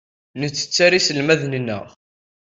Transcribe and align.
Nettetter 0.39 0.91
iselmaden-nneɣ. 0.93 1.85